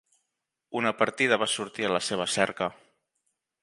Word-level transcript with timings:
Una 0.79 0.93
partida 1.03 1.39
va 1.43 1.51
sortir 1.59 1.87
a 1.91 1.95
la 1.99 2.03
seva 2.09 2.31
cerca. 2.41 2.75